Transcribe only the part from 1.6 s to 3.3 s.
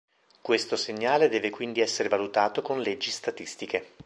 essere valutato con leggi